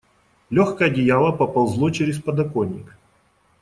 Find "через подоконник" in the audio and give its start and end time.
1.91-2.97